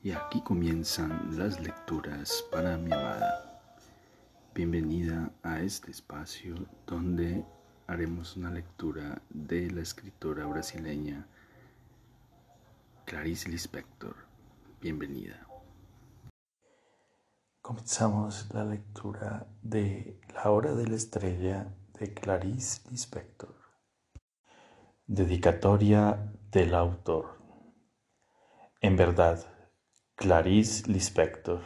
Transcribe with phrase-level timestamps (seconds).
[0.00, 3.60] Y aquí comienzan las lecturas para mi amada.
[4.54, 6.54] Bienvenida a este espacio
[6.86, 7.44] donde
[7.88, 11.26] haremos una lectura de la escritora brasileña
[13.06, 14.14] Clarice Lispector.
[14.80, 15.44] Bienvenida.
[17.60, 23.56] Comenzamos la lectura de La hora de la estrella de Clarice Lispector.
[25.08, 27.42] Dedicatoria del autor.
[28.80, 29.57] En verdad,
[30.20, 31.60] Clarice Lispector.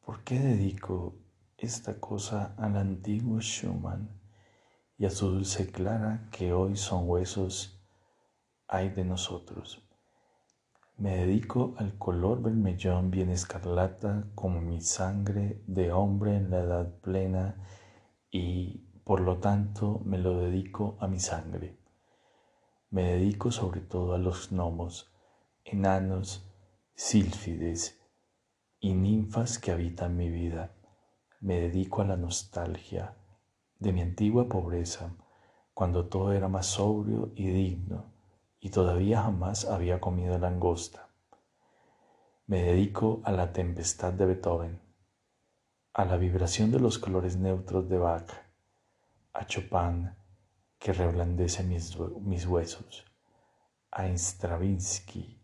[0.00, 1.18] ¿Por qué dedico
[1.58, 4.08] esta cosa al antiguo Schumann
[4.96, 7.86] y a su dulce clara que hoy son huesos,
[8.68, 9.86] hay de nosotros?
[10.96, 17.00] Me dedico al color vermellón bien escarlata como mi sangre de hombre en la edad
[17.00, 17.62] plena
[18.30, 21.76] y por lo tanto me lo dedico a mi sangre.
[22.88, 25.12] Me dedico sobre todo a los gnomos,
[25.62, 26.45] enanos,
[26.98, 28.00] sílfides
[28.80, 30.72] y ninfas que habitan mi vida.
[31.40, 33.14] Me dedico a la nostalgia
[33.78, 35.14] de mi antigua pobreza,
[35.74, 38.06] cuando todo era más sobrio y digno
[38.60, 41.10] y todavía jamás había comido langosta.
[42.46, 44.80] Me dedico a la tempestad de Beethoven,
[45.92, 48.30] a la vibración de los colores neutros de Bach,
[49.34, 50.12] a Chopin
[50.78, 53.04] que reblandece mis, mis huesos,
[53.90, 55.35] a Stravinsky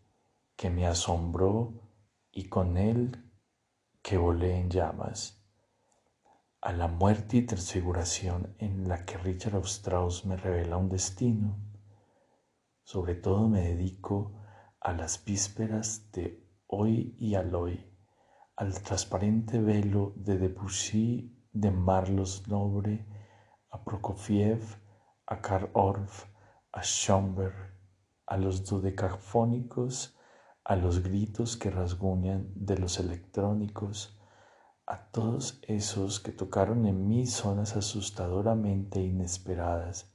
[0.56, 1.82] que me asombró
[2.30, 3.30] y con él
[4.02, 5.42] que volé en llamas,
[6.60, 11.58] a la muerte y transfiguración en la que Richard Strauss me revela un destino.
[12.84, 14.40] Sobre todo me dedico
[14.80, 17.84] a las vísperas de hoy y al hoy,
[18.56, 23.06] al transparente velo de Debussy, de Marlos Nobre,
[23.70, 24.62] a Prokofiev,
[25.26, 26.26] a Karl Orff,
[26.72, 27.54] a Schomberg,
[28.26, 30.16] a los dodecafónicos,
[30.64, 34.18] a los gritos que rasguñan de los electrónicos,
[34.86, 40.12] a todos esos que tocaron en mí zonas asustadoramente inesperadas,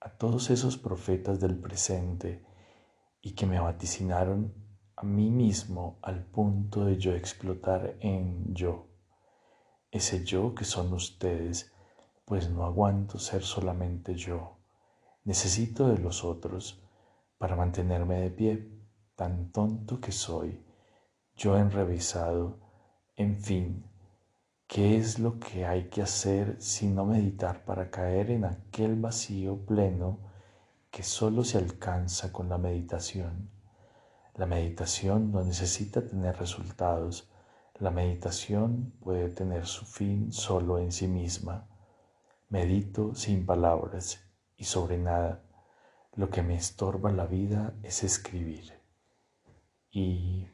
[0.00, 2.44] a todos esos profetas del presente
[3.20, 4.54] y que me vaticinaron
[4.96, 8.88] a mí mismo al punto de yo explotar en yo,
[9.90, 11.72] ese yo que son ustedes,
[12.24, 14.58] pues no aguanto ser solamente yo.
[15.24, 16.82] Necesito de los otros
[17.38, 18.77] para mantenerme de pie,
[19.18, 20.64] tan tonto que soy,
[21.34, 22.60] yo enrevesado,
[23.16, 23.84] en fin,
[24.68, 30.20] ¿qué es lo que hay que hacer sino meditar para caer en aquel vacío pleno
[30.92, 33.50] que solo se alcanza con la meditación?
[34.36, 37.28] La meditación no necesita tener resultados,
[37.80, 41.66] la meditación puede tener su fin solo en sí misma.
[42.50, 44.20] Medito sin palabras
[44.56, 45.42] y sobre nada.
[46.14, 48.77] Lo que me estorba la vida es escribir.
[49.90, 50.48] Y,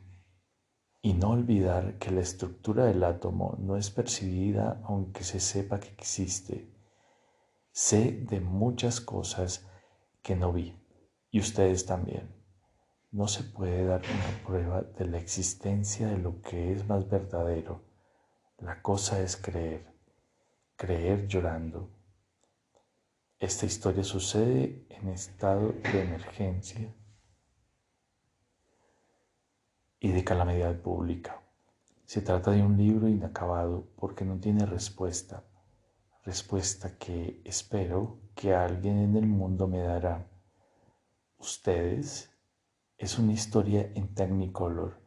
[1.03, 5.89] y no olvidar que la estructura del átomo no es percibida aunque se sepa que
[5.89, 6.71] existe.
[7.73, 9.67] Sé de muchas cosas
[10.23, 10.77] que no vi
[11.31, 12.33] y ustedes también.
[13.11, 17.83] No se puede dar una prueba de la existencia de lo que es más verdadero.
[18.59, 19.95] La cosa es creer
[20.77, 21.89] creer llorando.
[23.39, 26.95] Esta historia sucede en estado de emergencia
[30.05, 31.41] y de calamidad pública.
[32.05, 35.45] Se trata de un libro inacabado porque no tiene respuesta,
[36.25, 40.29] respuesta que espero que alguien en el mundo me dará.
[41.39, 42.31] Ustedes
[42.99, 45.01] es una historia en Technicolor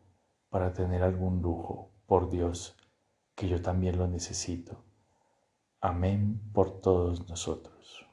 [0.49, 2.75] para tener algún lujo, por Dios,
[3.35, 4.83] que yo también lo necesito.
[5.79, 8.07] Amén por todos nosotros.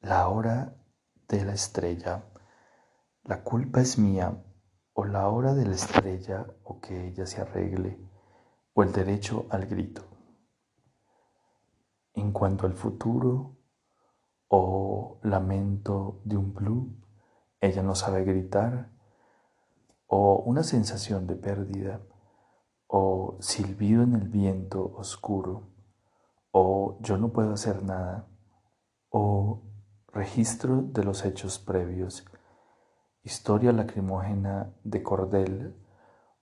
[0.00, 0.74] La hora
[1.28, 2.24] de la estrella.
[3.24, 4.42] La culpa es mía,
[4.96, 7.98] o la hora de la estrella, o que ella se arregle,
[8.74, 10.02] o el derecho al grito.
[12.14, 13.56] En cuanto al futuro,
[14.48, 16.96] o lamento de un blue,
[17.60, 18.90] ella no sabe gritar,
[20.06, 22.00] o una sensación de pérdida,
[22.86, 25.76] o silbido en el viento oscuro
[26.58, 28.26] o yo no puedo hacer nada,
[29.10, 29.62] o
[30.08, 32.24] registro de los hechos previos,
[33.26, 35.74] historia lacrimógena de cordel,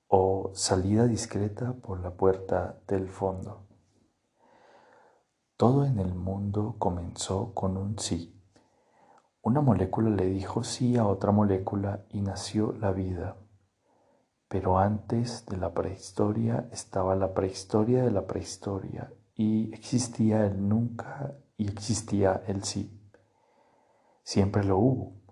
[0.07, 3.63] o salida discreta por la puerta del fondo.
[5.57, 8.39] Todo en el mundo comenzó con un sí.
[9.41, 13.39] Una molécula le dijo sí a otra molécula y nació la vida.
[14.49, 21.35] Pero antes de la prehistoria estaba la prehistoria de la prehistoria y existía el nunca
[21.57, 23.01] y existía el sí.
[24.23, 25.24] Siempre lo hubo.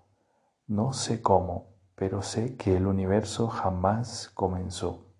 [0.67, 5.13] No sé cómo, pero sé que el universo jamás comenzó.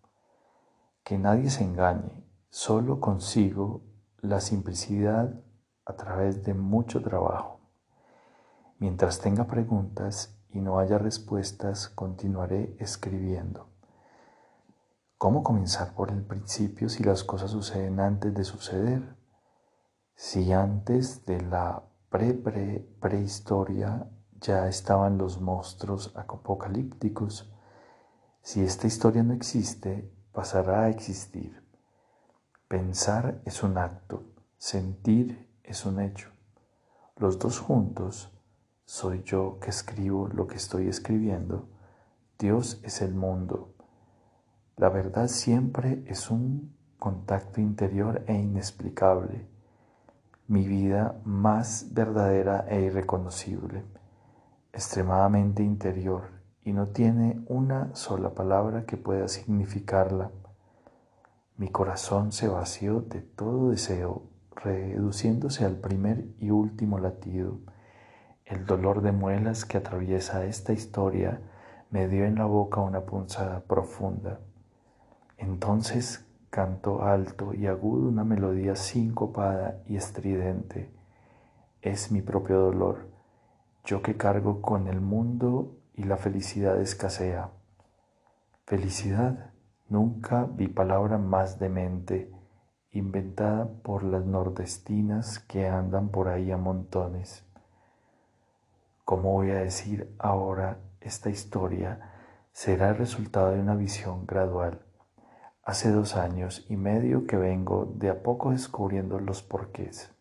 [1.03, 3.81] Que nadie se engañe, solo consigo
[4.21, 5.43] la simplicidad
[5.85, 7.59] a través de mucho trabajo.
[8.79, 13.67] Mientras tenga preguntas y no haya respuestas, continuaré escribiendo.
[15.17, 19.17] ¿Cómo comenzar por el principio si las cosas suceden antes de suceder?
[20.15, 24.07] Si antes de la pre-pre-prehistoria
[24.43, 27.51] ya estaban los monstruos apocalípticos,
[28.43, 31.63] si esta historia no existe, pasará a existir.
[32.67, 34.21] Pensar es un acto,
[34.59, 36.29] sentir es un hecho.
[37.15, 38.31] Los dos juntos,
[38.85, 41.67] soy yo que escribo lo que estoy escribiendo,
[42.37, 43.73] Dios es el mundo
[44.75, 49.47] la verdad siempre es un contacto interior e inexplicable,
[50.47, 53.85] mi vida más verdadera e irreconocible,
[54.73, 56.31] extremadamente interior
[56.63, 60.31] y no tiene una sola palabra que pueda significarla.
[61.57, 64.23] Mi corazón se vació de todo deseo,
[64.55, 67.59] reduciéndose al primer y último latido.
[68.45, 71.41] El dolor de muelas que atraviesa esta historia
[71.91, 74.39] me dio en la boca una punzada profunda.
[75.37, 80.91] Entonces canto alto y agudo una melodía sincopada y estridente.
[81.81, 83.12] Es mi propio dolor,
[83.83, 87.49] yo que cargo con el mundo y la felicidad escasea.
[88.65, 89.51] Felicidad,
[89.89, 92.31] nunca vi palabra más demente,
[92.91, 97.45] inventada por las nordestinas que andan por ahí a montones.
[99.05, 102.11] ¿Cómo voy a decir ahora esta historia?
[102.53, 104.79] Será el resultado de una visión gradual
[105.65, 110.12] Hace dos años y medio que vengo de a poco descubriendo los porqués.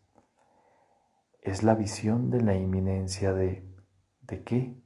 [1.43, 3.69] Es la visión de la inminencia de
[4.21, 4.81] ¿de qué?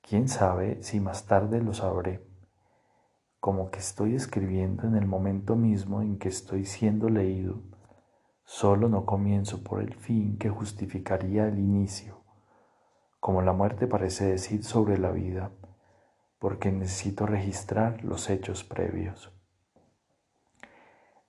[0.00, 2.24] ¿Quién sabe si más tarde lo sabré?
[3.40, 7.64] Como que estoy escribiendo en el momento mismo en que estoy siendo leído,
[8.44, 12.22] solo no comienzo por el fin que justificaría el inicio,
[13.18, 15.50] como la muerte parece decir sobre la vida
[16.38, 19.32] porque necesito registrar los hechos previos.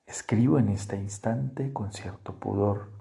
[0.05, 2.96] Escribo en este instante con cierto pudor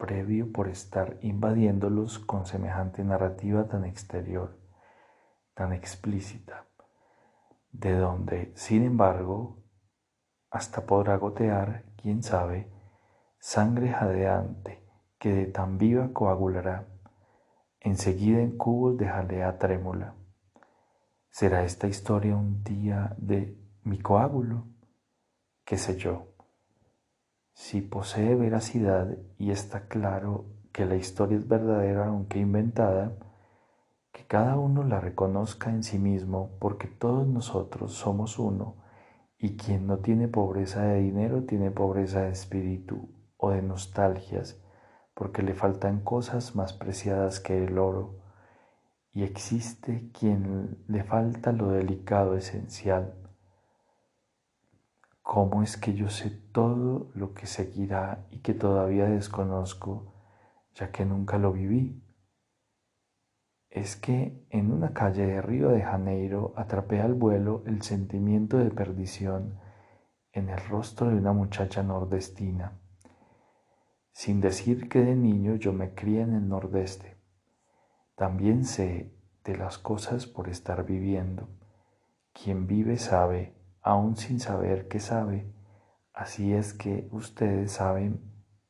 [0.00, 4.58] previo por estar invadiéndolos con semejante narrativa tan exterior,
[5.54, 6.66] tan explícita,
[7.70, 9.62] de donde, sin embargo,
[10.50, 12.68] hasta podrá gotear, quién sabe,
[13.38, 14.84] sangre jadeante
[15.20, 16.88] que de tan viva coagulará,
[17.78, 20.16] enseguida en cubos de jalea trémula
[21.30, 24.66] ¿Será esta historia un día de mi coágulo?
[25.64, 26.29] ¿Qué sé yo?
[27.62, 33.12] Si posee veracidad y está claro que la historia es verdadera aunque inventada,
[34.12, 38.76] que cada uno la reconozca en sí mismo porque todos nosotros somos uno
[39.36, 44.58] y quien no tiene pobreza de dinero tiene pobreza de espíritu o de nostalgias
[45.12, 48.20] porque le faltan cosas más preciadas que el oro
[49.12, 53.19] y existe quien le falta lo delicado esencial.
[55.32, 60.12] ¿Cómo es que yo sé todo lo que seguirá y que todavía desconozco,
[60.74, 62.02] ya que nunca lo viví?
[63.68, 68.72] Es que en una calle de Río de Janeiro atrapé al vuelo el sentimiento de
[68.72, 69.60] perdición
[70.32, 72.80] en el rostro de una muchacha nordestina,
[74.10, 77.18] sin decir que de niño yo me crié en el nordeste.
[78.16, 79.14] También sé
[79.44, 81.48] de las cosas por estar viviendo.
[82.32, 85.52] Quien vive sabe, aún sin saber que sabe.
[86.12, 88.20] Así es que ustedes saben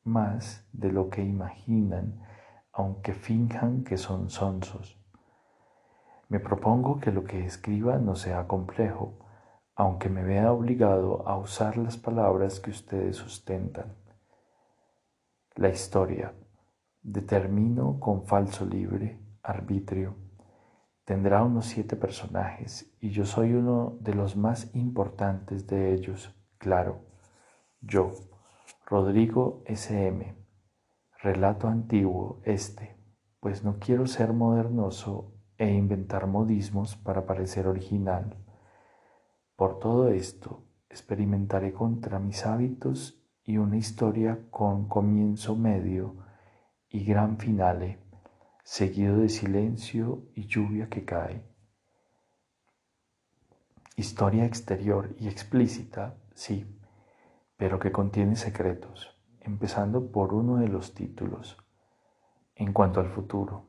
[0.03, 2.21] más de lo que imaginan,
[2.71, 4.97] aunque finjan que son sonsos.
[6.29, 9.19] Me propongo que lo que escriba no sea complejo,
[9.75, 13.95] aunque me vea obligado a usar las palabras que ustedes sustentan.
[15.55, 16.33] La historia.
[17.01, 20.15] Determino con falso libre arbitrio.
[21.11, 27.01] Tendrá unos siete personajes y yo soy uno de los más importantes de ellos, claro.
[27.81, 28.13] Yo,
[28.85, 30.33] Rodrigo S.M.
[31.21, 32.95] Relato antiguo este,
[33.41, 38.37] pues no quiero ser modernoso e inventar modismos para parecer original.
[39.57, 46.15] Por todo esto, experimentaré contra mis hábitos y una historia con comienzo medio
[46.87, 48.00] y gran finale
[48.63, 51.43] seguido de silencio y lluvia que cae.
[53.95, 56.65] Historia exterior y explícita, sí,
[57.57, 61.57] pero que contiene secretos, empezando por uno de los títulos.
[62.55, 63.67] En cuanto al futuro,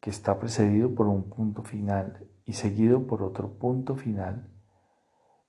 [0.00, 4.50] que está precedido por un punto final y seguido por otro punto final,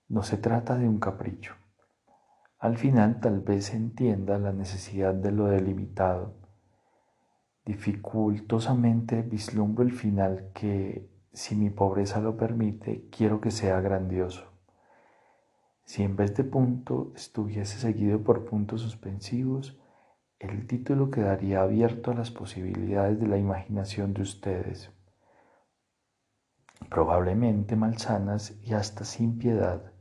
[0.08, 1.56] no se trata de un capricho.
[2.60, 6.41] Al final tal vez entienda la necesidad de lo delimitado.
[7.66, 14.52] Dificultosamente vislumbro el final que, si mi pobreza lo permite, quiero que sea grandioso.
[15.84, 19.80] Si en vez de punto estuviese seguido por puntos suspensivos,
[20.40, 24.90] el título quedaría abierto a las posibilidades de la imaginación de ustedes,
[26.90, 29.92] probablemente malsanas y hasta sin piedad.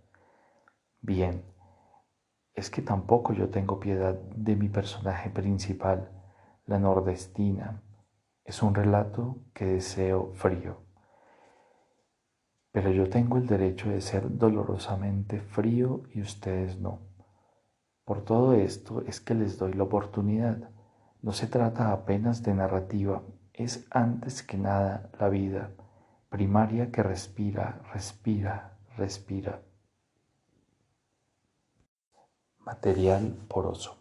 [1.03, 1.45] Bien,
[2.55, 6.11] es que tampoco yo tengo piedad de mi personaje principal,
[6.71, 7.83] la nordestina.
[8.45, 10.79] Es un relato que deseo frío.
[12.71, 17.01] Pero yo tengo el derecho de ser dolorosamente frío y ustedes no.
[18.05, 20.71] Por todo esto es que les doy la oportunidad.
[21.23, 23.23] No se trata apenas de narrativa,
[23.53, 25.73] es antes que nada la vida
[26.29, 29.61] primaria que respira, respira, respira
[32.65, 34.00] material poroso.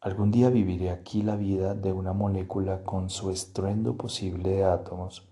[0.00, 5.28] Algún día viviré aquí la vida de una molécula con su estruendo posible de átomos.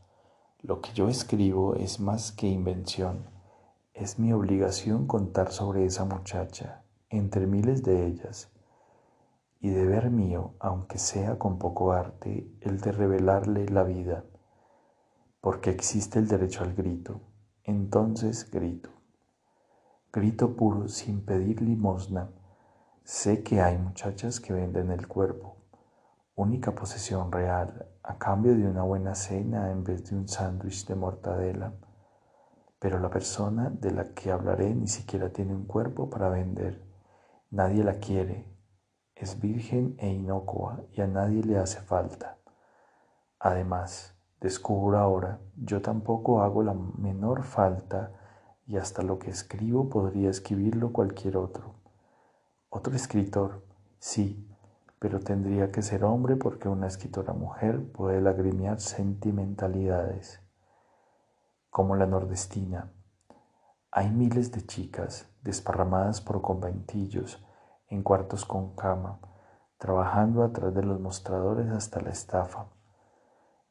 [0.60, 3.30] Lo que yo escribo es más que invención.
[3.94, 8.50] Es mi obligación contar sobre esa muchacha, entre miles de ellas,
[9.60, 14.24] y deber mío, aunque sea con poco arte, el de revelarle la vida,
[15.40, 17.20] porque existe el derecho al grito.
[17.62, 18.90] Entonces grito.
[20.12, 22.32] Grito puro sin pedir limosna.
[23.08, 25.58] Sé que hay muchachas que venden el cuerpo,
[26.34, 30.96] única posesión real, a cambio de una buena cena en vez de un sándwich de
[30.96, 31.72] mortadela.
[32.80, 36.82] Pero la persona de la que hablaré ni siquiera tiene un cuerpo para vender.
[37.52, 38.52] Nadie la quiere.
[39.14, 42.38] Es virgen e inocua y a nadie le hace falta.
[43.38, 48.10] Además, descubro ahora, yo tampoco hago la menor falta
[48.66, 51.75] y hasta lo que escribo podría escribirlo cualquier otro.
[52.76, 53.62] Otro escritor,
[53.98, 54.46] sí,
[54.98, 60.42] pero tendría que ser hombre porque una escritora mujer puede lagrimear sentimentalidades.
[61.70, 62.92] Como la nordestina.
[63.90, 67.42] Hay miles de chicas desparramadas por conventillos,
[67.88, 69.20] en cuartos con cama,
[69.78, 72.66] trabajando atrás de los mostradores hasta la estafa.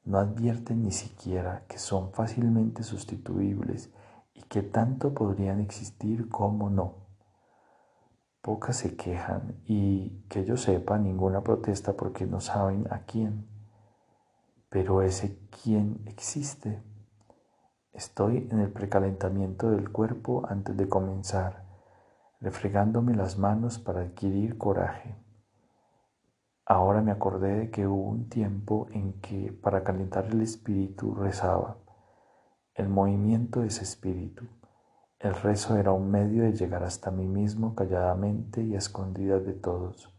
[0.03, 3.93] No advierten ni siquiera que son fácilmente sustituibles
[4.33, 7.04] y que tanto podrían existir como no.
[8.45, 13.47] Pocas se quejan y que yo sepa ninguna protesta porque no saben a quién.
[14.69, 16.83] Pero ese quién existe.
[17.91, 21.65] Estoy en el precalentamiento del cuerpo antes de comenzar,
[22.39, 25.15] refregándome las manos para adquirir coraje.
[26.67, 31.79] Ahora me acordé de que hubo un tiempo en que para calentar el espíritu rezaba.
[32.75, 34.45] El movimiento es espíritu.
[35.19, 39.53] El rezo era un medio de llegar hasta mí mismo calladamente y a escondidas de
[39.53, 40.13] todos.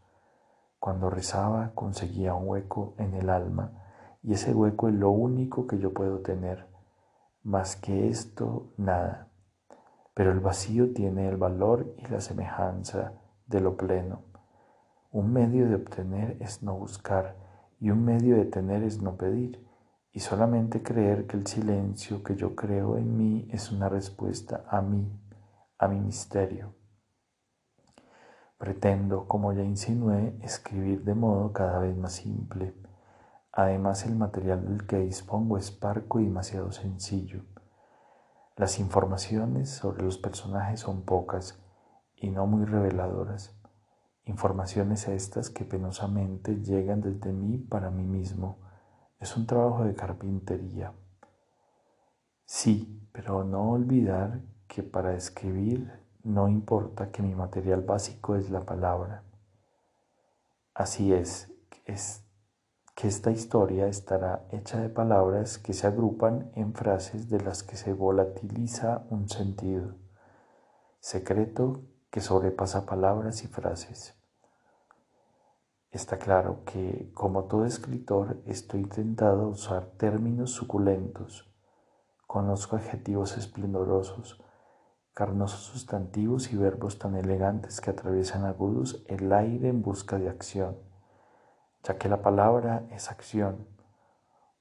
[0.79, 3.71] Cuando rezaba conseguía un hueco en el alma
[4.23, 6.67] y ese hueco es lo único que yo puedo tener.
[7.43, 9.29] Más que esto, nada.
[10.13, 13.13] Pero el vacío tiene el valor y la semejanza
[13.45, 14.23] de lo pleno.
[15.11, 17.35] Un medio de obtener es no buscar
[17.79, 19.66] y un medio de tener es no pedir
[20.17, 24.81] y solamente creer que el silencio que yo creo en mí es una respuesta a
[24.81, 25.07] mí,
[25.77, 26.73] a mi misterio.
[28.57, 32.73] Pretendo, como ya insinué, escribir de modo cada vez más simple.
[33.51, 37.43] Además, el material del que dispongo es parco y demasiado sencillo.
[38.55, 41.63] Las informaciones sobre los personajes son pocas
[42.15, 43.55] y no muy reveladoras.
[44.25, 48.65] Informaciones estas que penosamente llegan desde mí para mí mismo
[49.19, 50.93] es un trabajo de carpintería.
[52.45, 55.91] Sí, pero no olvidar que para escribir
[56.23, 59.23] no importa que mi material básico es la palabra.
[60.73, 61.51] Así es,
[61.85, 62.23] es
[62.95, 67.77] que esta historia estará hecha de palabras que se agrupan en frases de las que
[67.77, 69.95] se volatiliza un sentido,
[70.99, 74.16] secreto que sobrepasa palabras y frases.
[75.91, 81.49] Está claro que, como todo escritor, estoy tentado usar términos suculentos.
[82.27, 84.43] Conozco adjetivos esplendorosos,
[85.13, 90.77] carnosos sustantivos y verbos tan elegantes que atraviesan agudos el aire en busca de acción,
[91.83, 93.65] ya que la palabra es acción.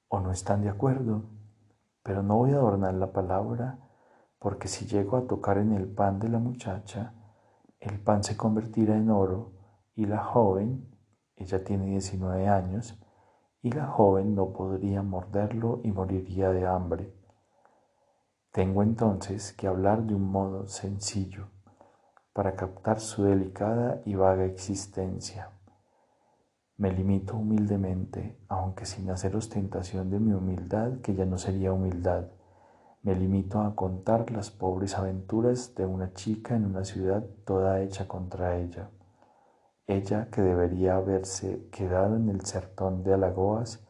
[0.06, 1.24] ¿O no están de acuerdo?
[2.04, 3.80] Pero no voy a adornar la palabra
[4.38, 7.14] porque si llego a tocar en el pan de la muchacha,
[7.80, 9.50] el pan se convertirá en oro
[9.96, 10.95] y la joven
[11.36, 12.98] ella tiene 19 años,
[13.62, 17.12] y la joven no podría morderlo y moriría de hambre.
[18.52, 21.48] Tengo entonces que hablar de un modo sencillo
[22.32, 25.50] para captar su delicada y vaga existencia.
[26.78, 32.28] Me limito humildemente, aunque sin hacer ostentación de mi humildad, que ya no sería humildad.
[33.02, 38.06] Me limito a contar las pobres aventuras de una chica en una ciudad toda hecha
[38.06, 38.90] contra ella.
[39.86, 43.86] Ella que debería haberse quedado en el sertón de Alagoas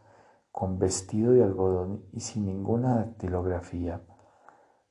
[0.53, 4.03] con vestido de algodón y sin ninguna dactilografía,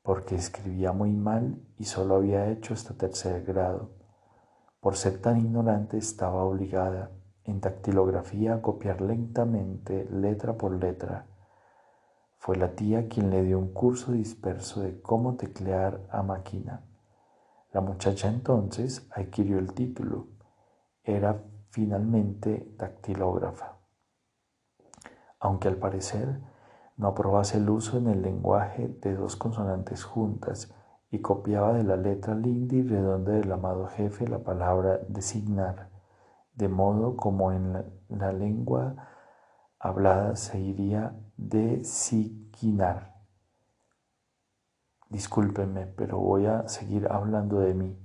[0.01, 3.91] porque escribía muy mal y solo había hecho hasta tercer grado.
[4.79, 7.11] Por ser tan ignorante estaba obligada
[7.43, 11.27] en dactilografía a copiar lentamente, letra por letra.
[12.37, 16.83] Fue la tía quien le dio un curso disperso de cómo teclear a máquina.
[17.71, 20.34] La muchacha entonces adquirió el título.
[21.05, 23.77] Era finalmente dactilógrafa.
[25.39, 26.41] Aunque al parecer
[26.97, 30.73] no aprobase el uso en el lenguaje de dos consonantes juntas
[31.09, 35.95] y copiaba de la letra linda y redonda del amado jefe la palabra designar
[36.55, 37.73] de modo como en
[38.09, 38.95] la, lengua
[39.77, 43.13] hablada se iría designar.
[45.09, 48.01] Discúlpenme, pero voy a seguir hablando de mí,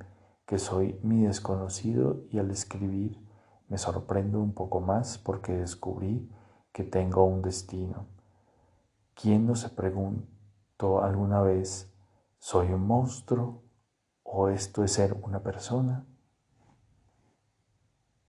[0.50, 3.24] que soy mi desconocido y al escribir
[3.68, 6.28] me sorprendo un poco más porque descubrí
[6.72, 8.06] que tengo un destino.
[9.14, 11.94] ¿Quién no se preguntó alguna vez,
[12.40, 13.62] ¿soy un monstruo
[14.24, 16.04] o esto es ser una persona?